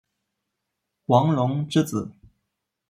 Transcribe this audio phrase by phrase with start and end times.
[1.05, 2.09] 王隆之子。